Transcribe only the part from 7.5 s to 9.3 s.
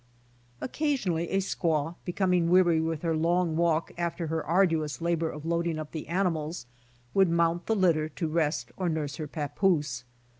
the litter to rest or nurse her